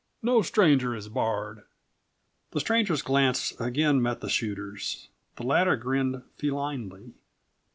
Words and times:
No 0.23 0.41
stranger 0.41 0.95
is 0.95 1.09
barred!" 1.09 1.61
The 2.53 2.59
stranger's 2.59 3.03
glance 3.03 3.51
again 3.59 4.01
met 4.01 4.19
the 4.19 4.29
shooter's. 4.29 5.09
The 5.35 5.43
latter 5.43 5.75
grinned 5.75 6.23
felinely. 6.37 7.13